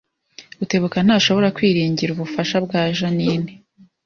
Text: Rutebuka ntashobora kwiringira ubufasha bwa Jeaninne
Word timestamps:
Rutebuka 0.57 0.97
ntashobora 1.05 1.53
kwiringira 1.57 2.09
ubufasha 2.13 2.55
bwa 2.65 2.81
Jeaninne 2.97 3.51